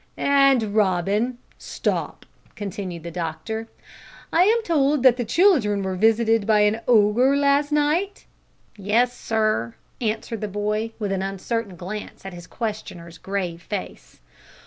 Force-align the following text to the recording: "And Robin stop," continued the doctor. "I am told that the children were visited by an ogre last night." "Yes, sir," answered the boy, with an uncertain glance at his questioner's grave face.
"And 0.17 0.73
Robin 0.75 1.37
stop," 1.59 2.25
continued 2.55 3.03
the 3.03 3.11
doctor. 3.11 3.67
"I 4.33 4.45
am 4.45 4.63
told 4.63 5.03
that 5.03 5.15
the 5.17 5.23
children 5.23 5.83
were 5.83 5.95
visited 5.95 6.47
by 6.47 6.61
an 6.61 6.81
ogre 6.87 7.37
last 7.37 7.71
night." 7.71 8.25
"Yes, 8.79 9.15
sir," 9.15 9.75
answered 10.01 10.41
the 10.41 10.47
boy, 10.47 10.93
with 10.97 11.11
an 11.11 11.21
uncertain 11.21 11.75
glance 11.75 12.25
at 12.25 12.33
his 12.33 12.47
questioner's 12.47 13.19
grave 13.19 13.61
face. 13.61 14.19